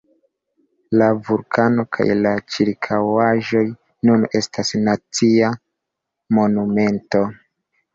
[1.01, 3.63] La vulkano kaj la ĉirkaŭaĵoj
[4.11, 5.57] nun estas nacia
[6.41, 7.29] monumento.